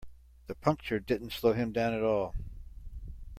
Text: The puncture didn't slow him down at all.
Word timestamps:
The 0.47 0.55
puncture 0.55 0.99
didn't 0.99 1.31
slow 1.31 1.53
him 1.53 1.71
down 1.71 1.93
at 1.93 2.01
all. 2.01 2.33